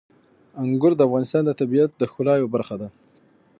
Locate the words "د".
0.95-1.01, 1.45-1.51, 1.95-2.01